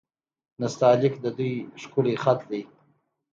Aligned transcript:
نستعلیق 0.61 1.13
د 1.23 1.25
دوی 1.37 1.53
ښکلی 1.81 2.15
خط 2.23 2.39
دی. 2.49 2.61